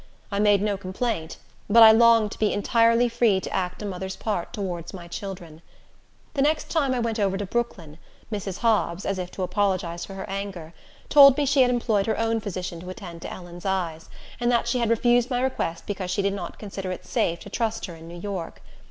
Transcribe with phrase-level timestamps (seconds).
[0.31, 1.37] I made no complaint,
[1.69, 5.61] but I longed to be entirely free to act a mother's part towards my children.
[6.33, 7.99] The next time I went over to Brooklyn,
[8.31, 8.57] Mrs.
[8.61, 10.73] Hobbs, as if to apologize for her anger,
[11.07, 14.09] told me she had employed her own physician to attend to Ellen's eyes,
[14.39, 17.51] and that she had refused my request because she did not consider it safe to
[17.51, 18.63] trust her in New York.